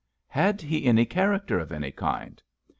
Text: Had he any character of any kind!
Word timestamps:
Had 0.29 0.61
he 0.63 0.85
any 0.87 1.05
character 1.05 1.59
of 1.59 1.71
any 1.71 1.91
kind! 1.91 2.41